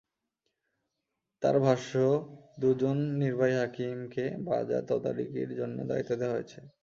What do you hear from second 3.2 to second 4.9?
নির্বাহী হাকিমকে বাজার